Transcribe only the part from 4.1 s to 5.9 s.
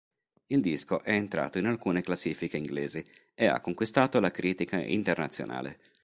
la critica internazionale.